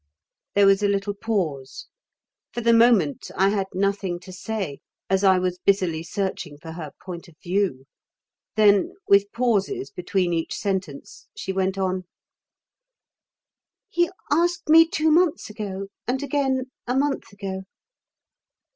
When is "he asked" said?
13.89-14.69